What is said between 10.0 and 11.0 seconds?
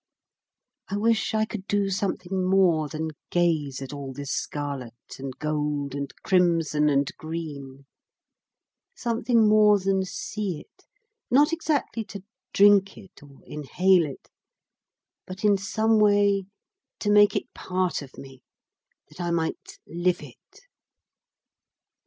see it,